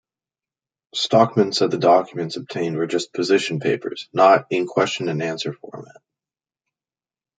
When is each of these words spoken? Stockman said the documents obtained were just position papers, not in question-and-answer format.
Stockman 0.95 1.53
said 1.53 1.69
the 1.69 1.77
documents 1.77 2.35
obtained 2.35 2.75
were 2.75 2.87
just 2.87 3.13
position 3.13 3.59
papers, 3.59 4.09
not 4.13 4.47
in 4.49 4.65
question-and-answer 4.65 5.53
format. 5.53 6.01